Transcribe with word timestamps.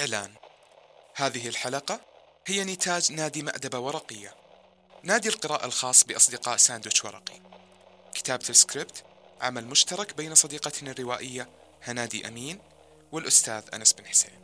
إعلان. 0.00 0.30
هذه 1.16 1.48
الحلقة 1.48 2.00
هي 2.46 2.64
نتاج 2.64 3.12
نادي 3.12 3.42
مأدبة 3.42 3.78
ورقية. 3.78 4.34
نادي 5.02 5.28
القراءة 5.28 5.66
الخاص 5.66 6.04
بأصدقاء 6.04 6.56
ساندويتش 6.56 7.04
ورقي. 7.04 7.40
كتابة 8.14 8.44
السكريبت 8.50 9.04
عمل 9.40 9.66
مشترك 9.66 10.16
بين 10.16 10.34
صديقتنا 10.34 10.90
الروائية 10.90 11.48
هنادي 11.82 12.28
أمين 12.28 12.58
والأستاذ 13.12 13.62
أنس 13.74 13.92
بن 13.92 14.06
حسين. 14.06 14.40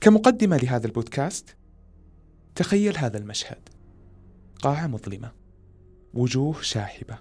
كمقدمة 0.00 0.56
لهذا 0.56 0.86
البودكاست 0.86 1.56
تخيل 2.54 2.98
هذا 2.98 3.18
المشهد. 3.18 3.68
قاعة 4.62 4.86
مظلمة. 4.86 5.32
وجوه 6.14 6.62
شاحبة. 6.62 7.18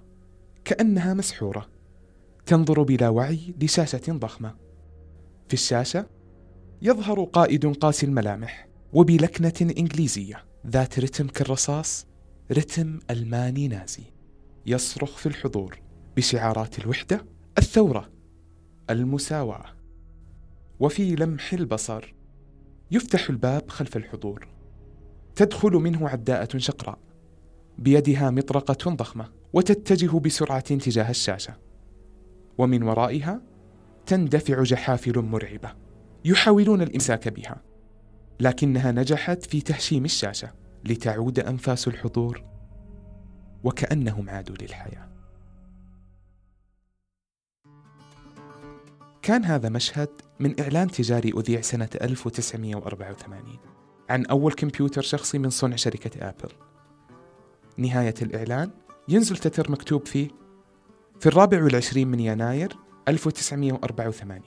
كأنها 0.65 1.13
مسحورة. 1.13 1.76
تنظر 2.47 2.83
بلا 2.83 3.09
وعي 3.09 3.55
لشاشة 3.61 4.01
ضخمة. 4.09 4.55
في 5.47 5.53
الشاشة 5.53 6.05
يظهر 6.81 7.23
قائد 7.23 7.65
قاسي 7.65 8.05
الملامح 8.05 8.67
وبلكنة 8.93 9.73
إنجليزية 9.77 10.45
ذات 10.67 10.99
رتم 10.99 11.27
كالرصاص 11.27 12.07
رتم 12.51 12.99
ألماني 13.09 13.67
نازي 13.67 14.03
يصرخ 14.65 15.17
في 15.17 15.25
الحضور 15.25 15.79
بشعارات 16.17 16.79
الوحدة 16.79 17.25
الثورة 17.57 18.09
المساواة. 18.89 19.65
وفي 20.79 21.15
لمح 21.15 21.53
البصر 21.53 22.13
يفتح 22.91 23.29
الباب 23.29 23.69
خلف 23.69 23.97
الحضور. 23.97 24.47
تدخل 25.35 25.71
منه 25.71 26.09
عداءة 26.09 26.57
شقراء 26.57 26.99
بيدها 27.77 28.31
مطرقة 28.31 28.91
ضخمة 28.91 29.31
وتتجه 29.53 30.19
بسرعة 30.19 30.59
تجاه 30.59 31.09
الشاشة. 31.09 31.66
ومن 32.57 32.83
ورائها 32.83 33.41
تندفع 34.05 34.63
جحافل 34.63 35.19
مرعبة 35.19 35.73
يحاولون 36.25 36.81
الإمساك 36.81 37.27
بها 37.27 37.61
لكنها 38.39 38.91
نجحت 38.91 39.45
في 39.45 39.61
تهشيم 39.61 40.05
الشاشة 40.05 40.53
لتعود 40.85 41.39
أنفاس 41.39 41.87
الحضور 41.87 42.43
وكأنهم 43.63 44.29
عادوا 44.29 44.55
للحياة. 44.61 45.07
كان 49.21 49.45
هذا 49.45 49.69
مشهد 49.69 50.09
من 50.39 50.59
إعلان 50.59 50.87
تجاري 50.87 51.33
أذيع 51.37 51.61
سنة 51.61 51.89
1984 52.01 53.59
عن 54.09 54.25
أول 54.25 54.53
كمبيوتر 54.53 55.01
شخصي 55.01 55.37
من 55.37 55.49
صنع 55.49 55.75
شركة 55.75 56.29
آبل. 56.29 56.49
نهاية 57.77 58.15
الإعلان 58.21 58.71
ينزل 59.09 59.37
تتر 59.37 59.71
مكتوب 59.71 60.05
فيه 60.05 60.27
في 61.19 61.25
الرابع 61.25 61.63
والعشرين 61.63 62.07
من 62.07 62.19
يناير 62.19 62.77
1984 63.07 64.41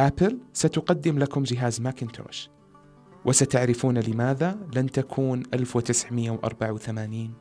آبل 0.00 0.38
ستقدم 0.52 1.18
لكم 1.18 1.42
جهاز 1.42 1.80
ماكنتوش 1.80 2.50
وستعرفون 3.24 3.98
لماذا 3.98 4.58
لن 4.74 4.90
تكون 4.90 5.42
1984 5.54 7.34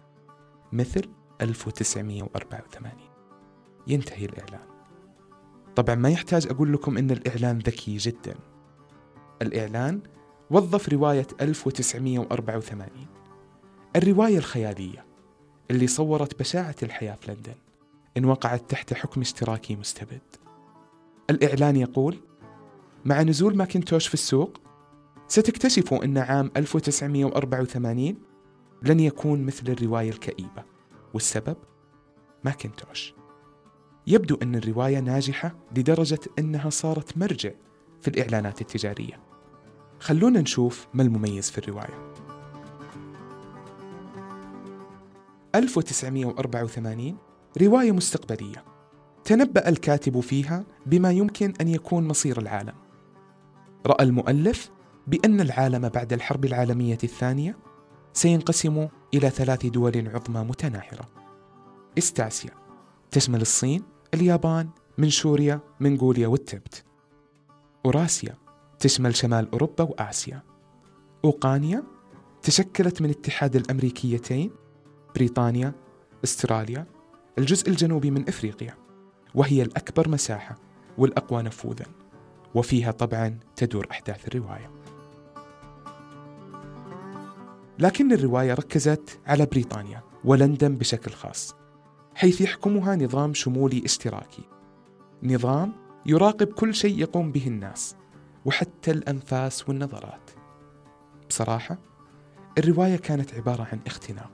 مثل 0.72 1.10
1984 1.42 2.92
ينتهي 3.88 4.26
الإعلان. 4.26 4.68
طبعا 5.76 5.96
ما 5.96 6.10
يحتاج 6.10 6.48
أقول 6.48 6.74
لكم 6.74 6.98
أن 6.98 7.12
الإعلان 7.12 7.58
ذكي 7.58 7.98
جدا. 7.98 8.36
الإعلان 9.42 10.02
وظف 10.50 10.90
رواية 10.90 11.28
1984 11.42 12.90
الرواية 13.96 14.38
الخيالية 14.38 15.06
اللي 15.72 15.88
صورت 15.88 16.40
بشاعة 16.40 16.76
الحياة 16.84 17.16
في 17.16 17.32
لندن. 17.32 17.65
إن 18.18 18.26
وقعت 18.26 18.70
تحت 18.70 18.94
حكم 18.94 19.22
اشتراكي 19.22 19.76
مستبد. 19.76 20.22
الإعلان 21.30 21.76
يقول 21.76 22.18
مع 23.06 23.22
نزول 23.22 23.58
ماكنتوش 23.58 24.08
في 24.08 24.14
السوق 24.14 24.62
ستكتشفوا 25.28 26.04
أن 26.04 26.18
عام 26.18 26.52
1984 26.58 28.18
لن 28.84 29.00
يكون 29.00 29.46
مثل 29.46 29.72
الرواية 29.72 30.10
الكئيبة. 30.10 30.64
والسبب؟ 31.14 31.58
ماكنتوش. 32.44 33.14
يبدو 34.08 34.38
أن 34.42 34.56
الرواية 34.56 35.00
ناجحة 35.00 35.56
لدرجة 35.76 36.20
أنها 36.40 36.70
صارت 36.70 37.18
مرجع 37.18 37.52
في 38.02 38.08
الإعلانات 38.08 38.62
التجارية. 38.62 39.20
خلونا 40.00 40.42
نشوف 40.42 40.88
ما 40.94 41.04
المميز 41.04 41.52
في 41.52 41.58
الرواية. 41.58 42.14
1984 45.56 47.18
رواية 47.62 47.92
مستقبلية. 47.92 48.64
تنبأ 49.24 49.70
الكاتب 49.70 50.20
فيها 50.20 50.66
بما 50.86 51.12
يمكن 51.12 51.54
أن 51.62 51.68
يكون 51.68 52.08
مصير 52.08 52.42
العالم. 52.42 52.74
رأى 53.88 54.04
المؤلف 54.04 54.72
بأن 55.08 55.42
العالم 55.42 55.90
بعد 55.90 56.14
الحرب 56.14 56.46
العالمية 56.46 56.98
الثانية 57.04 57.58
سينقسم 58.14 58.88
إلى 59.14 59.30
ثلاث 59.30 59.66
دول 59.66 60.08
عظمى 60.08 60.42
متناحرة. 60.42 61.10
إستاسيا 61.98 62.52
تشمل 63.12 63.42
الصين، 63.42 63.84
اليابان، 64.14 64.70
منشوريا، 64.98 65.60
منغوليا 65.80 66.28
والتبت. 66.28 66.84
أوراسيا 67.86 68.38
تشمل 68.80 69.16
شمال 69.16 69.52
أوروبا 69.52 69.84
وآسيا. 69.84 70.44
أوقانيا 71.26 71.84
تشكلت 72.42 73.02
من 73.02 73.10
اتحاد 73.10 73.56
الأمريكيتين. 73.56 74.52
بريطانيا 75.16 75.74
أستراليا. 76.24 76.95
الجزء 77.38 77.70
الجنوبي 77.70 78.12
من 78.12 78.28
إفريقيا 78.28 78.78
وهي 79.36 79.62
الأكبر 79.62 80.10
مساحة 80.10 80.56
والأقوى 80.98 81.44
نفوذا 81.44 81.86
وفيها 82.56 82.92
طبعا 82.92 83.40
تدور 83.56 83.88
أحداث 83.92 84.28
الرواية. 84.28 84.72
لكن 87.80 88.12
الرواية 88.12 88.54
ركزت 88.54 89.20
على 89.28 89.46
بريطانيا 89.46 90.04
ولندن 90.24 90.76
بشكل 90.76 91.12
خاص 91.12 91.56
حيث 92.16 92.42
يحكمها 92.42 92.96
نظام 92.96 93.34
شمولي 93.34 93.86
اشتراكي. 93.86 94.44
نظام 95.24 95.74
يراقب 96.06 96.48
كل 96.48 96.76
شيء 96.76 97.00
يقوم 97.00 97.32
به 97.32 97.48
الناس 97.48 97.96
وحتى 98.46 98.92
الأنفاس 98.92 99.70
والنظرات. 99.70 100.32
بصراحة 101.30 101.78
الرواية 102.58 102.96
كانت 102.96 103.34
عبارة 103.34 103.68
عن 103.72 103.80
اختناق. 103.88 104.32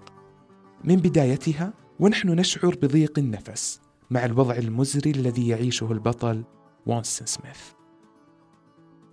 من 0.83 0.95
بدايتها 0.95 1.73
ونحن 2.01 2.29
نشعر 2.29 2.75
بضيق 2.75 3.19
النفس 3.19 3.81
مع 4.09 4.25
الوضع 4.25 4.55
المزري 4.55 5.11
الذي 5.11 5.47
يعيشه 5.47 5.91
البطل 5.91 6.43
وانستون 6.85 7.27
سميث. 7.27 7.59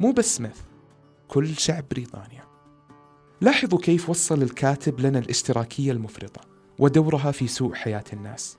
مو 0.01 0.13
بس 0.13 0.37
سميث 0.37 0.61
كل 1.29 1.57
شعب 1.57 1.85
بريطانيا. 1.91 2.45
لاحظوا 3.41 3.79
كيف 3.79 4.11
وصل 4.11 4.43
الكاتب 4.43 5.01
لنا 5.01 5.19
الاشتراكية 5.19 5.93
المفرطة 5.93 6.41
ودورها 6.79 7.31
في 7.31 7.47
سوء 7.47 7.75
حياة 7.75 8.05
الناس. 8.13 8.59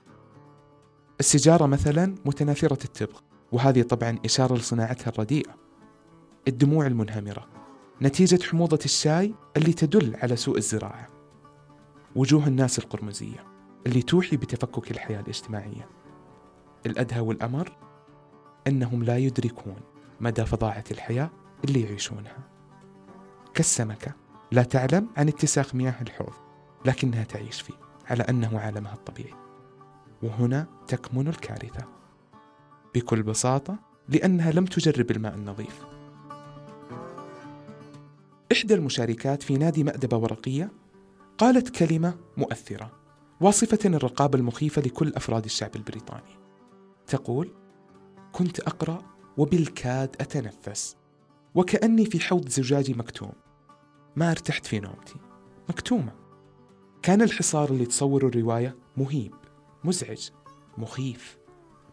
السيجارة 1.20 1.66
مثلا 1.66 2.14
متناثرة 2.24 2.84
التبغ 2.84 3.20
وهذه 3.52 3.82
طبعا 3.82 4.18
إشارة 4.24 4.54
لصناعتها 4.54 5.10
الرديئة. 5.10 5.54
الدموع 6.48 6.86
المنهمرة 6.86 7.48
نتيجة 8.02 8.42
حموضة 8.42 8.78
الشاي 8.84 9.34
اللي 9.56 9.72
تدل 9.72 10.16
على 10.16 10.36
سوء 10.36 10.56
الزراعة. 10.56 11.06
وجوه 12.16 12.46
الناس 12.46 12.78
القرمزية. 12.78 13.49
اللي 13.86 14.02
توحي 14.02 14.36
بتفكك 14.36 14.90
الحياة 14.90 15.20
الاجتماعية. 15.20 15.88
الأدهى 16.86 17.20
والأمر 17.20 17.76
أنهم 18.66 19.04
لا 19.04 19.18
يدركون 19.18 19.76
مدى 20.20 20.46
فظاعة 20.46 20.84
الحياة 20.90 21.30
اللي 21.64 21.82
يعيشونها. 21.82 22.38
كالسمكة 23.54 24.12
لا 24.52 24.62
تعلم 24.62 25.08
عن 25.16 25.28
اتساخ 25.28 25.74
مياه 25.74 25.94
الحوض 26.02 26.32
لكنها 26.84 27.24
تعيش 27.24 27.60
فيه 27.60 27.74
على 28.06 28.22
أنه 28.22 28.58
عالمها 28.58 28.94
الطبيعي. 28.94 29.34
وهنا 30.22 30.66
تكمن 30.88 31.28
الكارثة. 31.28 31.84
بكل 32.94 33.22
بساطة 33.22 33.78
لأنها 34.08 34.52
لم 34.52 34.64
تجرب 34.64 35.10
الماء 35.10 35.34
النظيف. 35.34 35.84
إحدى 38.52 38.74
المشاركات 38.74 39.42
في 39.42 39.56
نادي 39.56 39.84
مأدبة 39.84 40.16
ورقية 40.16 40.70
قالت 41.38 41.76
كلمة 41.76 42.14
مؤثرة. 42.36 42.99
واصفة 43.40 43.78
الرقابة 43.84 44.38
المخيفة 44.38 44.82
لكل 44.82 45.12
أفراد 45.14 45.44
الشعب 45.44 45.76
البريطاني. 45.76 46.38
تقول 47.06 47.54
كنت 48.32 48.60
أقرأ 48.60 48.98
وبالكاد 49.36 50.16
أتنفس 50.20 50.96
وكأني 51.54 52.04
في 52.06 52.20
حوض 52.20 52.48
زجاجي 52.48 52.94
مكتوم. 52.94 53.32
ما 54.16 54.30
ارتحت 54.30 54.66
في 54.66 54.80
نومتي. 54.80 55.14
مكتومة. 55.68 56.12
كان 57.02 57.22
الحصار 57.22 57.70
اللي 57.70 57.86
تصور 57.86 58.26
الرواية 58.26 58.76
مهيب 58.96 59.34
مزعج 59.84 60.28
مخيف 60.78 61.38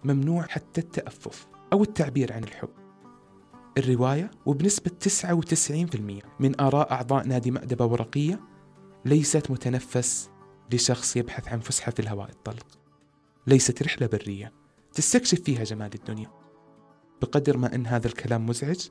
ممنوع 0.03 0.41
حتى 0.43 0.81
التأفف 0.81 1.47
أو 1.73 1.83
التعبير 1.83 2.33
عن 2.33 2.43
الحب. 2.43 2.69
الرواية 3.77 4.31
وبنسبة 4.45 4.91
99% 4.99 6.23
من 6.39 6.61
آراء 6.61 6.91
أعضاء 6.91 7.27
نادي 7.27 7.51
مأدبة 7.51 7.85
ورقية 7.85 8.39
ليست 9.05 9.51
متنفس 9.51 10.29
لشخص 10.73 11.15
يبحث 11.15 11.47
عن 11.47 11.59
فسحة 11.59 11.91
في 11.91 11.99
الهواء 11.99 12.29
الطلق. 12.29 12.79
ليست 13.47 13.83
رحلة 13.83 14.07
برية. 14.07 14.53
تستكشف 14.93 15.41
فيها 15.41 15.63
جمال 15.63 15.93
الدنيا. 15.95 16.31
بقدر 17.21 17.57
ما 17.57 17.75
أن 17.75 17.87
هذا 17.87 18.07
الكلام 18.07 18.45
مزعج 18.45 18.87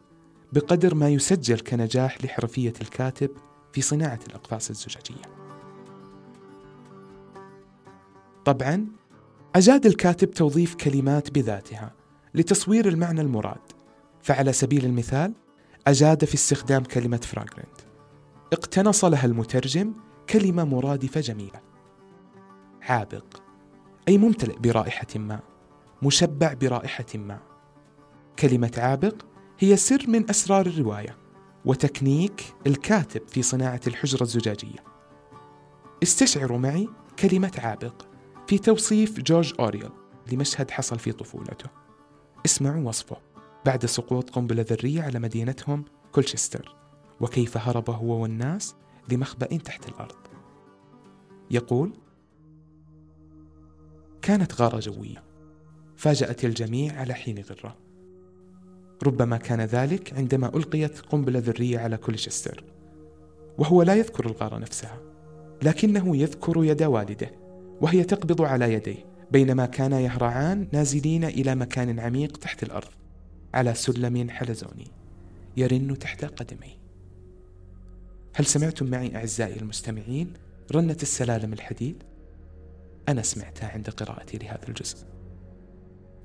بقدر 0.52 0.94
ما 0.94 1.08
يسجل 1.08 1.61
كنجاح 1.61 2.25
لحرفية 2.25 2.73
الكاتب 2.81 3.31
في 3.73 3.81
صناعة 3.82 4.20
الأقفاص 4.28 4.70
الزجاجية. 4.70 5.23
طبعا 8.44 8.87
أجاد 9.55 9.87
الكاتب 9.87 10.31
توظيف 10.31 10.75
كلمات 10.75 11.31
بذاتها 11.31 11.94
لتصوير 12.34 12.88
المعنى 12.88 13.20
المراد. 13.20 13.73
فعلى 14.23 14.52
سبيل 14.52 14.84
المثال 14.84 15.34
أجاد 15.87 16.25
في 16.25 16.34
استخدام 16.34 16.84
كلمة 16.84 17.17
فراغرنت. 17.17 17.81
اقتنص 18.52 19.05
لها 19.05 19.26
المترجم 19.26 19.94
كلمة 20.31 20.64
مرادفة 20.64 21.20
جميلة. 21.20 21.61
عابق. 22.82 23.43
أي 24.08 24.19
ممتلئ 24.19 24.58
برائحة 24.58 25.06
ما. 25.17 25.40
مشبع 26.02 26.52
برائحة 26.52 27.06
ما. 27.14 27.38
كلمة 28.38 28.73
عابق 28.78 29.23
هي 29.58 29.76
سر 29.76 30.05
من 30.08 30.31
أسرار 30.31 30.67
الرواية 30.67 31.17
وتكنيك 31.64 32.55
الكاتب 32.67 33.28
في 33.28 33.43
صناعة 33.43 33.81
الحجرة 33.87 34.23
الزجاجية. 34.23 34.84
استشعروا 36.02 36.58
معي 36.58 36.88
كلمة 37.19 37.52
عابق 37.58 38.02
في 38.46 38.58
توصيف 38.58 39.20
جورج 39.20 39.55
أوريل 39.61 39.90
لمشهد 40.32 40.70
حصل 40.70 40.99
في 40.99 41.12
طفولته. 41.12 41.70
اسمعوا 42.46 42.88
وصفه. 42.88 43.17
بعد 43.67 43.87
سقوط 43.87 44.31
قنبلة 44.31 44.64
ذرية 44.70 45.02
على 45.02 45.19
مدينتهم 45.19 45.84
كولشستر. 46.12 46.76
وكيف 47.20 47.56
هرب 47.56 47.90
هو 47.90 48.23
والناس؟ 48.23 48.75
لمخبأ 49.12 49.56
تحت 49.56 49.88
الأرض. 49.88 50.17
يقول 51.50 51.93
كانت 54.23 54.61
غارة 54.61 54.79
جوية 54.79 55.25
فاجأت 55.97 56.44
الجميع 56.44 57.00
على 57.00 57.14
حين 57.14 57.38
غرة. 57.38 57.76
ربما 59.03 59.37
كان 59.37 59.61
ذلك 59.61 60.14
عندما 60.14 60.56
ألقيت 60.56 61.00
قنبلة 61.00 61.38
ذرية 61.38 61.79
على 61.79 61.97
كولشستر 61.97 62.64
وهو 63.58 63.82
لا 63.82 63.94
يذكر 63.94 64.26
الغارة 64.26 64.58
نفسها 64.58 65.00
لكنه 65.62 66.17
يذكر 66.17 66.64
يد 66.64 66.82
والده 66.82 67.31
وهي 67.81 68.05
تقبض 68.05 68.43
على 68.43 68.73
يديه 68.73 69.05
بينما 69.31 69.67
كانا 69.67 70.00
يهرعان 70.00 70.69
نازلين 70.73 71.25
إلى 71.25 71.55
مكان 71.55 72.00
عميق 72.00 72.37
تحت 72.37 72.62
الأرض 72.62 72.88
على 73.55 73.75
سلم 73.75 74.31
حلزوني 74.31 74.91
يرن 75.56 75.99
تحت 75.99 76.25
قدمي 76.25 76.79
هل 78.38 78.47
سمعتم 78.47 78.87
معي 78.87 79.17
أعزائي 79.17 79.56
المستمعين 79.56 80.33
رنة 80.73 80.97
السلالم 81.03 81.53
الحديد؟ 81.53 82.03
أنا 83.09 83.23
سمعتها 83.23 83.69
عند 83.69 83.91
قراءتي 83.91 84.38
لهذا 84.38 84.69
الجزء. 84.69 84.97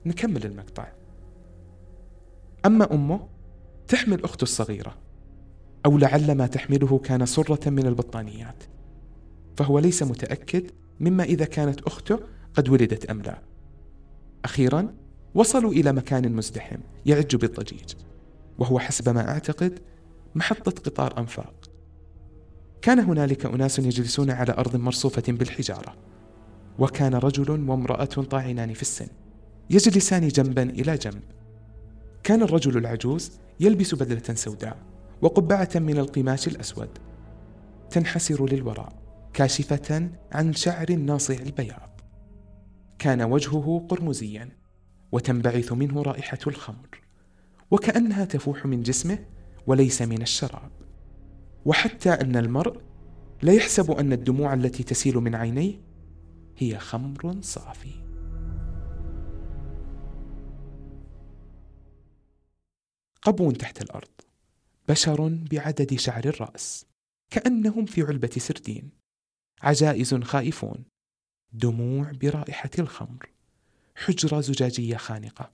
نكمل 0.06 0.46
المقطع. 0.46 0.88
أما 2.66 2.94
أمه 2.94 3.28
تحمل 3.88 4.24
أخته 4.24 4.44
الصغيرة 4.44 4.98
أو 5.86 5.98
لعل 5.98 6.31
ما 6.31 6.48
تحمله 6.48 6.98
كان 6.98 7.25
سرة 7.25 7.69
من 7.69 7.88
البطانيات 7.88 8.63
فهو 9.58 9.80
ليس 9.80 10.04
متأكد 10.04 10.72
مما 11.00 11.24
إذا 11.24 11.46
كانت 11.46 11.81
أخته 11.81 12.19
قد 12.54 12.69
ولدت 12.69 13.06
أم 13.06 13.22
لا. 13.22 13.42
أخيرا 14.46 14.94
وصلوا 15.36 15.72
إلى 15.72 15.92
مكان 15.94 16.31
مزدحم 16.31 16.80
يعج 17.06 17.36
بالضجيج 17.36 17.94
وهو 18.60 18.80
حسب 18.80 19.10
ما 19.10 19.30
أعتقد 19.30 19.80
محطة 20.36 20.72
قطار 20.72 21.18
أنفاق. 21.18 21.61
كان 22.81 23.00
هنالك 23.00 23.45
أناس 23.45 23.80
يجلسون 23.80 24.31
على 24.31 24.51
أرض 24.51 24.75
مرصوفة 24.75 25.24
بالحجارة 25.28 25.95
وكان 26.80 27.16
رجل 27.16 27.69
وامرأة 27.69 28.06
طاعنان 28.06 28.74
في 28.74 28.81
السن 28.81 29.07
يجلسان 29.69 30.28
جنبا 30.28 30.63
إلى 30.63 30.98
جنب. 30.98 31.22
كان 32.24 32.42
الرجل 32.42 32.78
العجوز 32.78 33.31
يلبس 33.60 33.95
بدلة 33.95 34.36
سوداء 34.36 34.78
وقبعة 35.22 35.69
من 35.75 35.98
القماش 35.98 36.48
الأسود 36.48 36.89
تنحسر 37.89 38.50
للوراء 38.50 38.94
كاشفة 39.34 40.10
عن 40.31 40.54
شعر 40.54 40.92
ناصع 40.92 41.34
البياض. 41.34 42.01
كان 43.00 43.22
وجهه 43.22 43.86
قرمزيا 43.89 44.50
وتنبعث 45.12 45.74
منه 45.74 46.01
رائحة 46.01 46.39
الخمر 46.48 47.01
وكأنها 47.72 48.25
تفوح 48.25 48.66
من 48.66 48.81
جسمه 48.81 49.19
وليس 49.68 50.01
من 50.01 50.22
الشراب. 50.22 50.81
وحتى 51.66 52.10
أن 52.10 52.36
المرء 52.36 52.81
لا 53.42 53.54
يحسب 53.54 53.92
أن 53.92 54.13
الدموع 54.13 54.54
التي 54.54 54.84
تسيل 54.84 55.18
من 55.18 55.36
عينيه 55.36 55.81
هي 56.58 56.80
خمر 56.80 57.42
صافي. 57.42 57.94
قبو 63.22 63.52
تحت 63.52 63.81
الأرض 63.81 64.12
بشر 64.90 65.40
بعدد 65.52 65.96
شعر 65.96 66.25
الرأس 66.25 66.86
كأنهم 67.30 67.86
في 67.86 68.02
علبة 68.02 68.31
سردين. 68.38 68.90
عجائز 69.62 70.16
خائفون 70.16 70.84
دموع 71.54 72.12
برائحة 72.12 72.69
الخمر. 72.80 73.30
حجرة 73.96 74.42
زجاجية 74.42 74.98
خانقة 74.98 75.52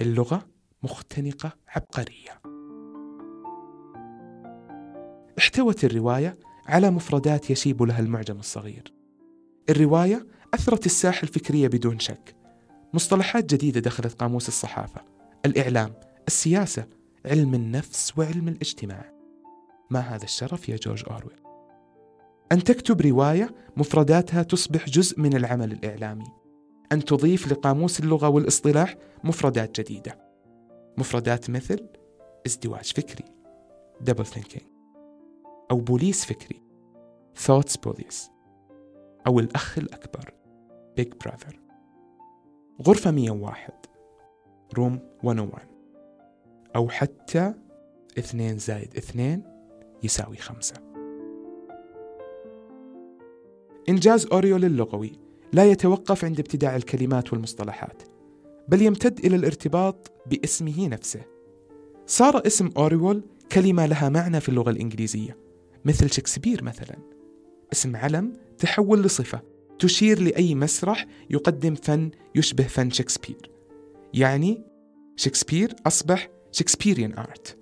اللغة 0.00 0.48
مختنقة 0.82 1.56
عبقرية. 1.68 2.42
احتوت 5.38 5.84
الرواية 5.84 6.38
على 6.66 6.90
مفردات 6.90 7.50
يشيب 7.50 7.82
لها 7.82 8.00
المعجم 8.00 8.38
الصغير. 8.38 8.92
الرواية 9.70 10.26
أثرت 10.54 10.86
الساحة 10.86 11.22
الفكرية 11.22 11.68
بدون 11.68 11.98
شك. 11.98 12.36
مصطلحات 12.94 13.54
جديدة 13.54 13.80
دخلت 13.80 14.12
قاموس 14.12 14.48
الصحافة. 14.48 15.00
الإعلام 15.46 15.94
السياسة 16.28 16.86
علم 17.26 17.54
النفس 17.54 18.18
وعلم 18.18 18.48
الاجتماع. 18.48 19.12
ما 19.90 20.00
هذا 20.00 20.24
الشرف 20.24 20.68
يا 20.68 20.76
جورج 20.76 21.04
أورويل؟ 21.10 21.36
أن 22.52 22.64
تكتب 22.64 23.00
رواية 23.00 23.54
مفرداتها 23.76 24.42
تصبح 24.42 24.88
جزء 24.88 25.20
من 25.20 25.36
العمل 25.36 25.72
الإعلامي. 25.72 26.26
أن 26.92 27.04
تضيف 27.04 27.52
لقاموس 27.52 28.00
اللغة 28.00 28.28
والاصطلاح 28.28 28.96
مفردات 29.24 29.80
جديدة. 29.80 30.18
مفردات 30.98 31.50
مثل 31.50 31.86
ازدواج 32.46 32.92
فكري. 32.92 33.24
Double 34.10 34.26
thinking. 34.26 34.71
أو 35.70 35.76
بوليس 35.76 36.24
فكري. 36.24 36.62
Thoughts 37.46 37.76
police. 37.86 38.30
أو 39.26 39.40
الأخ 39.40 39.78
الأكبر. 39.78 40.34
Big 41.00 41.28
brother. 41.28 41.54
غرفة 42.82 43.10
101 43.10 43.72
room 44.74 44.98
101 45.22 45.68
أو 46.76 46.88
حتى 46.88 47.54
اثنين 48.18 48.58
زائد 48.58 48.96
اثنين 48.96 49.42
يساوي 50.02 50.36
خمسة. 50.36 50.74
إنجاز 53.88 54.26
أورويل 54.26 54.64
اللغوي 54.64 55.12
لا 55.52 55.64
يتوقف 55.64 56.24
عند 56.24 56.38
ابتداع 56.38 56.76
الكلمات 56.76 57.32
والمصطلحات 57.32 58.02
بل 58.68 58.82
يمتد 58.82 59.24
إلى 59.24 59.36
الارتباط 59.36 60.12
باسمه 60.26 60.88
نفسه. 60.88 61.20
صار 62.06 62.46
اسم 62.46 62.70
أورويل 62.76 63.24
كلمة 63.52 63.86
لها 63.86 64.08
معنى 64.08 64.40
في 64.40 64.48
اللغة 64.48 64.70
الإنجليزية. 64.70 65.41
مثل 65.84 66.10
شكسبير 66.10 66.64
مثلا. 66.64 66.96
اسم 67.72 67.96
علم 67.96 68.32
تحول 68.58 69.02
لصفة 69.02 69.40
تشير 69.78 70.20
لأي 70.20 70.54
مسرح 70.54 71.06
يقدم 71.30 71.74
فن 71.74 72.10
يشبه 72.34 72.64
فن 72.64 72.90
شكسبير. 72.90 73.50
يعني 74.14 74.64
شكسبير 75.16 75.74
أصبح 75.86 76.28
Shakespearean 76.52 77.18
art. 77.18 77.56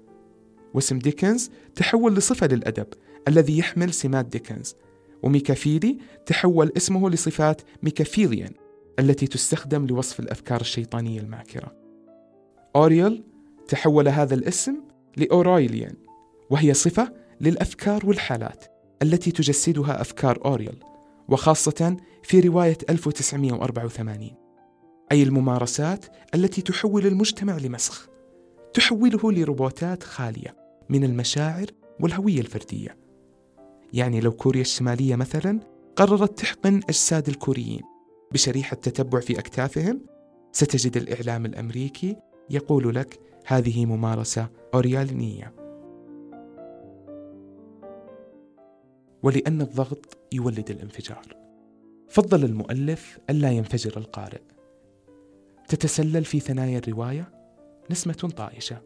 واسم 0.74 0.98
ديكنز 0.98 1.50
تحول 1.74 2.14
لصفة 2.14 2.46
للأدب 2.46 2.86
الذي 3.28 3.58
يحمل 3.58 3.92
سمات 3.92 4.26
ديكنز. 4.26 4.74
وميكافيلي 5.22 5.98
تحول 6.26 6.72
اسمه 6.76 7.10
لصفات 7.10 7.62
Machiavellian 7.82 8.52
التي 8.98 9.26
تستخدم 9.26 9.86
لوصف 9.86 10.20
الأفكار 10.20 10.60
الشيطانية 10.60 11.20
الماكرة. 11.20 11.76
أورويل 12.76 13.22
تحول 13.68 14.08
هذا 14.08 14.34
الاسم 14.34 14.76
لأورايليان 15.16 15.94
وهي 16.50 16.74
صفة 16.74 17.12
للأفكار 17.40 18.06
والحالات 18.06 18.64
التي 19.02 19.30
تجسدها 19.30 20.00
أفكار 20.00 20.38
أوريل 20.44 20.84
وخاصة 21.28 21.96
في 22.22 22.40
رواية 22.40 22.78
1984 22.90 24.30
أي 25.12 25.22
الممارسات 25.22 26.04
التي 26.34 26.62
تحول 26.62 27.06
المجتمع 27.06 27.56
لمسخ 27.56 28.08
تحوله 28.74 29.32
لروبوتات 29.32 30.02
خالية 30.02 30.56
من 30.88 31.04
المشاعر 31.04 31.66
والهوية 32.00 32.40
الفردية. 32.40 32.96
يعني 33.92 34.20
لو 34.20 34.32
كوريا 34.32 34.60
الشمالية 34.60 35.16
مثلا 35.16 35.60
قررت 35.96 36.38
تحقن 36.38 36.80
أجساد 36.88 37.28
الكوريين 37.28 37.80
بشريحة 38.32 38.76
تتبع 38.76 39.20
في 39.20 39.38
أكتافهم 39.38 40.00
ستجد 40.52 40.96
الإعلام 40.96 41.46
الأمريكي 41.46 42.16
يقول 42.50 42.94
لك 42.94 43.20
هذه 43.46 43.86
ممارسة 43.86 44.48
أوريالينية 44.74 45.59
ولأن 49.22 49.60
الضغط 49.60 50.18
يولد 50.32 50.70
الانفجار. 50.70 51.36
فضل 52.08 52.44
المؤلف 52.44 53.18
ألا 53.30 53.50
ينفجر 53.50 53.96
القارئ. 53.96 54.40
تتسلل 55.68 56.24
في 56.24 56.40
ثنايا 56.40 56.78
الرواية 56.78 57.32
نسمة 57.90 58.32
طائشة. 58.36 58.82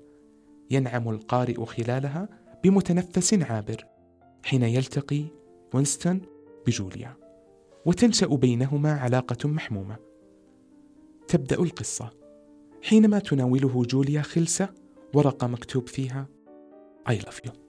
ينعم 0.71 1.09
القارئ 1.09 1.65
خلالها 1.65 2.29
بمتنفس 2.65 3.35
عابر 3.35 3.87
حين 4.45 4.63
يلتقي 4.63 5.25
وينستون 5.75 6.21
بجوليا. 6.67 7.17
وتنشأ 7.87 8.27
بينهما 8.27 8.93
علاقة 8.93 9.49
محمومة. 9.49 9.97
تبدأ 11.29 11.57
القصة 11.57 12.11
حينما 12.83 13.19
تناوله 13.19 13.83
جوليا 13.83 14.23
خلسة 14.23 14.69
ورقة 15.15 15.47
مكتوب 15.47 15.89
فيها 15.89 16.27
I 17.09 17.13
love 17.13 17.41
you. 17.47 17.64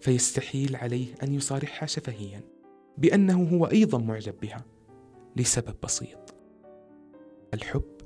فيستحيل 0.00 0.76
عليه 0.76 1.14
أن 1.22 1.34
يصارحها 1.34 1.86
شفهيا 1.86 2.40
بأنه 2.98 3.48
هو 3.48 3.66
أيضا 3.66 3.98
معجب 3.98 4.40
بها 4.40 4.64
لسبب 5.36 5.74
بسيط. 5.82 6.34
الحب 7.54 7.96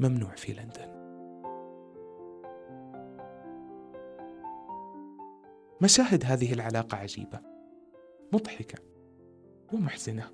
ممنوع 0.00 0.34
في 0.34 0.52
لندن. 0.52 1.00
مشاهد 5.82 6.24
هذه 6.24 6.52
العلاقة 6.52 6.96
عجيبة 6.96 7.40
مضحكة 8.32 8.78
ومحزنة. 9.72 10.30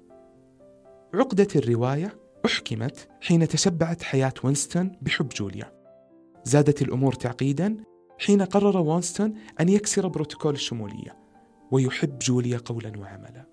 عقدة 1.14 1.48
الرواية 1.56 2.18
أحكمت 2.46 3.08
حين 3.20 3.48
تشبعت 3.48 4.02
حياة 4.02 4.32
وينستون 4.44 4.92
بحب 5.02 5.28
جوليا. 5.28 5.72
زادت 6.44 6.82
الأمور 6.82 7.12
تعقيدا 7.12 7.76
حين 8.18 8.42
قرر 8.42 8.76
وينستون 8.76 9.34
أن 9.60 9.68
يكسر 9.68 10.08
بروتوكول 10.08 10.54
الشمولية 10.54 11.16
ويحب 11.70 12.18
جوليا 12.18 12.58
قولا 12.58 12.98
وعملا. 12.98 13.44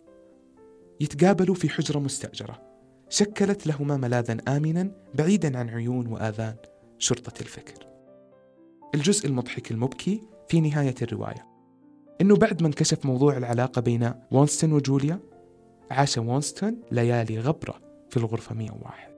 يتقابلوا 1.00 1.56
في 1.56 1.70
حجرة 1.70 2.00
مستأجرة. 2.00 2.62
شكلت 3.10 3.68
لهما 3.68 3.98
ملاذا 3.98 4.38
آمنا 4.48 4.92
بعيدا 5.16 5.58
عن 5.58 5.70
عيون 5.70 6.08
وآذان 6.08 6.56
شرطة 6.98 7.42
الفكر. 7.42 7.88
الجزء 8.96 9.28
المضحك 9.28 9.72
المبكي 9.72 10.24
في 10.50 10.62
نهاية 10.62 10.96
الرواية. 11.02 11.48
إنه 12.22 12.36
بعد 12.36 12.62
ما 12.62 12.68
انكشف 12.68 13.06
موضوع 13.06 13.38
العلاقة 13.38 13.82
بين 13.82 14.14
وونستون 14.32 14.74
وجوليا 14.74 15.20
عاش 15.92 16.18
وونستون 16.18 16.82
ليالي 16.92 17.40
غبرة 17.40 17.82
في 18.10 18.18
الغرفة 18.18 18.56
101 18.56 19.14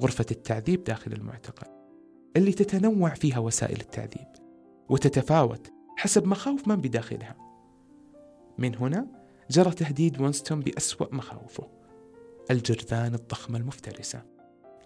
غرفة 0.00 0.26
التعذيب 0.30 0.84
داخل 0.84 1.12
المعتقل 1.12 1.66
اللي 2.36 2.52
تتنوع 2.52 3.14
فيها 3.14 3.38
وسائل 3.38 3.80
التعذيب. 3.80 4.39
وتتفاوت 4.90 5.72
حسب 5.96 6.26
مخاوف 6.26 6.68
من 6.68 6.76
بداخلها. 6.76 7.36
من 8.58 8.74
هنا 8.76 9.06
جرى 9.50 9.70
تهديد 9.70 10.20
وينستون 10.20 10.60
بأسوأ 10.60 11.14
مخاوفه 11.14 11.68
الجرذان 12.50 13.14
الضخمة 13.14 13.58
المفترسة 13.58 14.22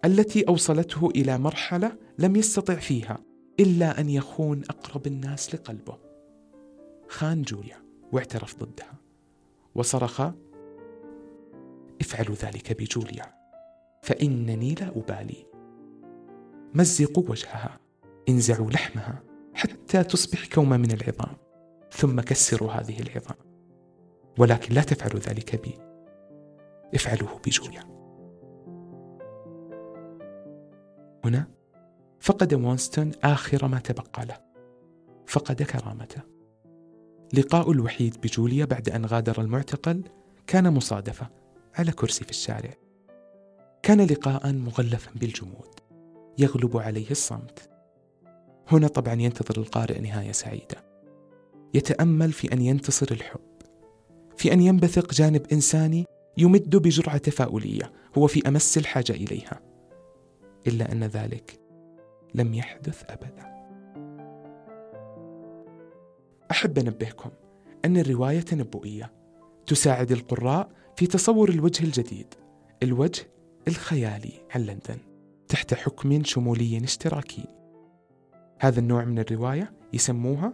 التي 0.04 0.42
أوصلته 0.48 1.08
إلى 1.08 1.38
مرحلة 1.38 1.96
لم 2.18 2.36
يستطع 2.36 2.74
فيها 2.74 3.18
إلا 3.60 4.00
أن 4.00 4.10
يخون 4.10 4.62
أقرب 4.70 5.06
الناس 5.06 5.54
لقلبه. 5.54 5.98
خان 7.08 7.42
جوليا 7.42 7.84
واعترف 8.12 8.56
ضدها 8.58 8.94
وصرخ 9.74 10.20
افعلوا 12.00 12.34
ذلك 12.34 12.82
بجوليا 12.82 13.34
فإنني 14.02 14.74
لا 14.74 14.88
أبالي. 14.88 15.46
مزقوا 16.74 17.30
وجهها 17.30 17.80
انزعوا 18.28 18.70
لحمها 18.70 19.33
حتى 19.54 20.04
تصبح 20.04 20.46
كومة 20.46 20.76
من 20.76 20.90
العظام. 20.90 21.36
ثم 21.90 22.20
كسروا 22.20 22.72
هذه 22.72 23.00
العظام. 23.00 23.36
ولكن 24.38 24.74
لا 24.74 24.82
تفعلوا 24.82 25.20
ذلك 25.20 25.62
بي. 25.62 25.78
افعلوه 26.94 27.40
بجوليا 27.46 27.84
هنا 31.24 31.46
فقد 32.20 32.54
وونستون 32.54 33.12
آخر 33.24 33.68
ما 33.68 33.78
تبقى 33.78 34.26
له. 34.26 34.36
فقد 35.26 35.62
كرامته. 35.62 36.20
لقاء 37.34 37.70
الوحيد 37.70 38.20
بجوليا 38.20 38.64
بعد 38.64 38.88
أن 38.88 39.06
غادر 39.06 39.40
المعتقل 39.40 40.04
كان 40.46 40.72
مصادفة 40.72 41.26
على 41.74 41.92
كرسي 41.92 42.24
في 42.24 42.30
الشارع. 42.30 42.74
كان 43.82 44.00
لقاء 44.00 44.52
مغلفا 44.52 45.10
بالجمود. 45.14 45.74
يغلب 46.38 46.76
عليه 46.76 47.10
الصمت. 47.10 47.73
هنا 48.68 48.88
طبعا 48.88 49.14
ينتظر 49.14 49.60
القارئ 49.62 50.00
نهاية 50.00 50.32
سعيدة. 50.32 50.84
يتأمل 51.74 52.32
في 52.32 52.52
أن 52.52 52.62
ينتصر 52.62 53.06
الحب 53.10 53.40
في 54.36 54.52
أن 54.52 54.60
ينبثق 54.60 55.12
جانب 55.14 55.46
إنساني 55.52 56.04
يمد 56.38 56.76
بجرعة 56.76 57.18
تفاؤلية 57.18 57.92
هو 58.18 58.26
في 58.26 58.48
أمس 58.48 58.78
الحاجة 58.78 59.12
إليها. 59.12 59.60
إلا 60.66 60.92
أن 60.92 61.04
ذلك 61.04 61.60
لم 62.34 62.54
يحدث 62.54 63.02
ابدا. 63.10 63.54
أحب 66.50 66.78
أنبهكم 66.78 67.30
أن 67.84 67.96
الرواية 67.96 68.40
تنبؤية 68.40 69.12
تساعد 69.66 70.12
القراء 70.12 70.68
في 70.96 71.06
تصور 71.06 71.48
الوجه 71.48 71.84
الجديد 71.84 72.34
الوجه 72.82 73.22
الخيالي 73.68 74.32
عن 74.50 74.60
لندن 74.60 74.98
تحت 75.48 75.74
حكم 75.74 76.24
شمولي 76.24 76.84
اشتراكي. 76.84 77.63
هذا 78.58 78.80
النوع 78.80 79.04
من 79.04 79.18
الرواية 79.18 79.72
يسموها 79.92 80.52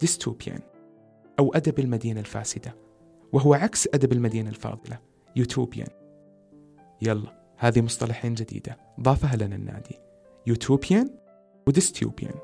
dystopian 0.00 0.60
أو 1.38 1.52
أدب 1.54 1.78
المدينة 1.78 2.20
الفاسدة 2.20 2.74
وهو 3.32 3.54
عكس 3.54 3.88
أدب 3.94 4.12
المدينة 4.12 4.50
الفاضلة 4.50 4.98
utopian 5.36 5.88
يلا 7.02 7.54
هذه 7.56 7.80
مصطلحين 7.80 8.34
جديدة 8.34 8.78
ضافها 9.00 9.36
لنا 9.36 9.56
النادي 9.56 9.96
utopian 10.46 11.10
و 11.66 11.73
dystopian 11.73 12.34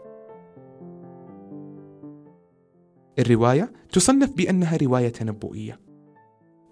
الرواية 3.19 3.73
تصنف 3.93 4.31
بأنها 4.31 4.77
رواية 4.77 5.09
تنبؤية. 5.09 5.81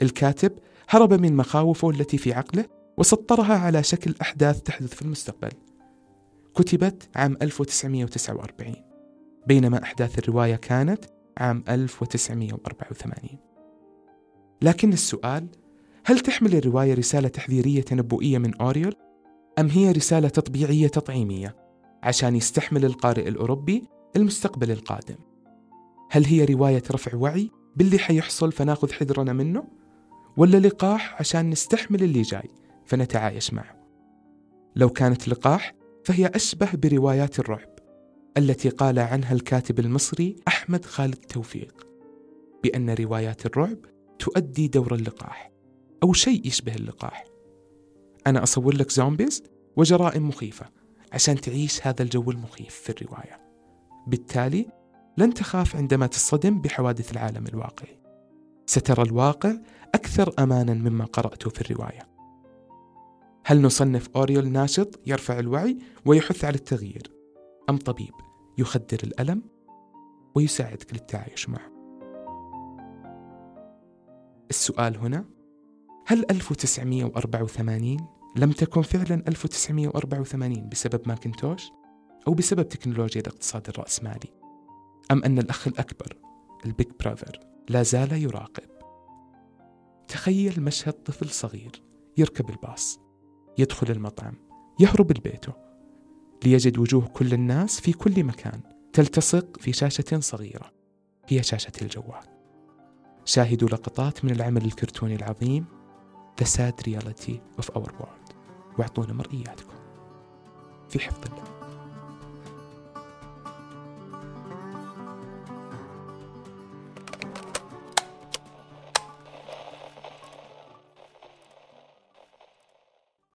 الكاتب 0.03 0.53
هرب 0.89 1.15
من 1.15 1.37
مخاوفه 1.37 1.91
التي 1.91 2.19
في 2.19 2.33
عقله 2.33 2.65
وسطرها 2.99 3.55
على 3.55 3.83
شكل 3.83 4.15
أحداث 4.23 4.63
تحدث 4.63 4.95
في 4.95 5.03
المستقبل. 5.03 5.51
كتبت 6.55 7.09
عام 7.17 7.37
1949 7.43 8.75
بينما 9.47 9.83
أحداث 9.83 10.19
الرواية 10.19 10.57
كانت 10.57 11.05
عام 11.39 11.65
1984 11.69 13.39
لكن 14.63 14.93
السؤال 14.93 15.47
هل 16.05 16.21
تحمل 16.21 16.55
الرواية 16.55 16.95
رسالة 16.95 17.29
تحذيرية 17.29 17.83
تنبؤية 17.83 18.39
من 18.39 18.55
أوريول؟ 18.55 18.95
أم 19.59 19.69
هي 19.69 19.93
رسالة 19.93 20.29
تطبيعية 20.29 20.89
تطعيمية 20.89 21.57
عشان 22.03 22.37
يستحمل 22.37 22.85
القارئ 22.85 23.29
الأوروبي 23.29 23.85
المستقبل 24.17 24.71
القادم؟ 24.71 25.17
هل 26.11 26.25
هي 26.25 26.45
رواية 26.45 26.83
رفع 26.91 27.17
وعي 27.17 27.51
باللي 27.77 27.99
حيحصل 27.99 28.53
فناخذ 28.53 28.93
حذرنا 28.93 29.33
منه؟ 29.33 29.65
ولا 30.37 30.57
لقاح 30.57 31.17
عشان 31.21 31.51
نستحمل 31.51 32.03
اللي 32.03 32.23
جاي 32.23 32.51
فنتعايش 32.85 33.53
معه؟ 33.53 33.77
لو 34.77 34.89
كانت 34.89 35.29
لقاح 35.29 35.75
فهي 36.05 36.27
أشبه 36.27 36.69
بروايات 36.75 37.39
الرعب 37.39 37.69
التي 38.37 38.69
قال 38.69 38.99
عنها 38.99 39.33
الكاتب 39.35 39.79
المصري 39.79 40.37
أحمد 40.49 40.85
خالد 40.85 41.15
توفيق 41.15 41.87
بأن 42.63 42.91
روايات 42.91 43.47
الرعب 43.47 43.79
تؤدي 44.19 44.69
دور 44.69 44.95
اللقاح 44.95 45.53
أو 46.03 46.13
شيء 46.13 46.47
يشبه 46.47 46.75
اللقاح. 46.75 47.25
أنا 48.27 48.43
أصور 48.43 48.75
لك 48.75 48.91
زومبيز 48.91 49.43
وجرائم 49.77 50.29
مخيفة 50.29 50.67
عشان 51.13 51.41
تعيش 51.41 51.87
هذا 51.87 52.03
الجو 52.03 52.31
المخيف 52.31 52.75
في 52.75 52.91
الرواية. 52.91 53.41
بالتالي 54.07 54.67
لن 55.19 55.35
تخاف 55.35 55.77
عندما 55.77 56.07
تصطدم 56.07 56.61
بحوادث 56.61 57.13
العالم 57.13 57.47
الواقعي. 57.47 57.99
سترى 58.67 59.03
الواقع 59.03 59.53
أكثر 59.95 60.35
أمانا 60.39 60.75
مما 60.75 61.05
قرأته 61.05 61.51
في 61.51 61.61
الرواية. 61.61 62.12
هل 63.45 63.63
نصنف 63.63 64.09
أوريول 64.17 64.49
ناشط 64.49 65.01
يرفع 65.07 65.39
الوعي 65.39 65.79
ويحث 66.07 66.45
على 66.45 66.55
التغيير 66.55 67.13
أم 67.71 67.77
طبيب 67.77 68.15
يخدر 68.59 68.99
الألم 69.05 69.43
ويساعدك 70.35 70.93
للتعايش 70.93 71.49
معه 71.49 71.73
السؤال 74.51 74.97
هنا 74.97 75.25
هل 76.07 76.25
1984 76.31 77.97
لم 78.37 78.53
تكن 78.53 78.83
فعلا 78.83 79.23
1984 79.29 80.69
بسبب 80.69 81.01
ماكنتوش 81.09 81.71
أو 82.29 82.35
بسبب 82.35 82.69
تكنولوجيا 82.69 83.21
الاقتصاد 83.21 83.69
الرأسمالي؟ 83.69 84.33
أم 85.11 85.25
أن 85.25 85.39
الأخ 85.39 85.69
الأكبر 85.69 86.17
البيج 86.67 86.89
براذر 87.01 87.41
لا 87.69 87.83
زال 87.83 88.13
يراقب؟ 88.13 88.69
تخيل 90.09 90.63
مشهد 90.63 90.93
طفل 90.93 91.31
صغير 91.31 91.83
يركب 92.17 92.51
الباص. 92.51 93.02
يدخل 93.59 93.91
المطعم 93.91 94.35
يهرب 94.81 95.13
لبيته 95.13 95.53
ليجد 96.45 96.79
وجوه 96.79 97.07
كل 97.07 97.33
الناس 97.33 97.81
في 97.81 97.93
كل 97.93 98.25
مكان 98.25 98.61
تلتصق 98.93 99.57
في 99.57 99.73
شاشة 99.73 100.21
صغيرة 100.21 100.73
هي 101.29 101.43
شاشة 101.43 101.73
الجوال. 101.83 102.23
شاهدوا 103.25 103.69
لقطات 103.69 104.25
من 104.25 104.31
العمل 104.31 104.65
الكرتوني 104.65 105.15
العظيم 105.15 105.65
The 106.43 106.45
Sad 106.45 106.87
Reality 106.89 107.35
of 107.61 107.65
Our 107.75 107.91
World. 108.01 108.35
واعطونا 108.79 109.13
مرئياتكم. 109.13 109.75
في 110.89 110.99
حفظ 110.99 111.25
الله. 111.33 111.62